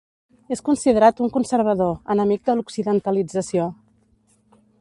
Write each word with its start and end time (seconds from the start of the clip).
És 0.55 0.63
considerat 0.69 1.21
un 1.25 1.33
conservador, 1.35 1.93
enemic 2.15 2.49
de 2.49 2.57
l'occidentalització. 2.57 3.73